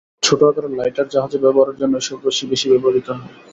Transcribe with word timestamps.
ছোট 0.23 0.39
আকারের 0.49 0.73
লাইটার 0.79 1.07
জাহাজে 1.09 1.37
ব্যবহারের 1.43 1.79
জন্য 1.81 1.93
এসব 1.97 2.17
রশি 2.23 2.45
বেশি 2.51 2.67
ব্যবহূত 2.71 3.07
হয়। 3.11 3.25